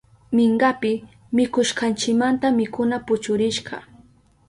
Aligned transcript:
Minkapi 0.35 0.91
mikushkanchimanta 1.35 2.47
mikuna 2.59 2.95
puchurishka. 3.05 3.75